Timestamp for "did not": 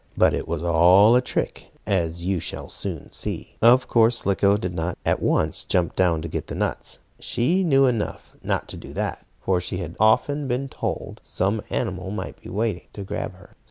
4.57-4.97